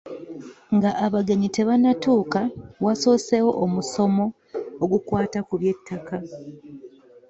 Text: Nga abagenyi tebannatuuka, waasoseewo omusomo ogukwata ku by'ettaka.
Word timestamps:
Nga 0.75 0.91
abagenyi 1.05 1.47
tebannatuuka, 1.55 2.41
waasoseewo 2.83 3.51
omusomo 3.65 4.25
ogukwata 4.83 5.39
ku 5.47 5.53
by'ettaka. 5.61 6.17